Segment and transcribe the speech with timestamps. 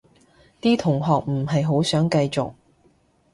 [0.59, 2.53] 啲同學唔係好想繼續